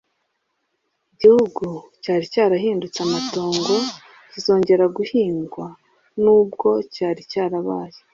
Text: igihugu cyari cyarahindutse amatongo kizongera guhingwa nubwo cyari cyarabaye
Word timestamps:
igihugu 1.13 1.65
cyari 2.03 2.25
cyarahindutse 2.33 2.99
amatongo 3.07 3.75
kizongera 4.29 4.85
guhingwa 4.97 5.65
nubwo 6.23 6.69
cyari 6.93 7.21
cyarabaye 7.33 7.99